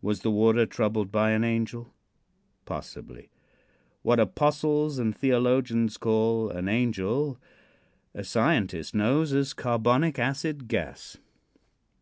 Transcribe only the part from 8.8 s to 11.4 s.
knows as carbonic acid gas.